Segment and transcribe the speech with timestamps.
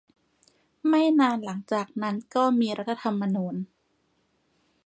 [0.87, 3.55] ไม่นานหลังจากนั้นก็มีรัฐธรรมนูญ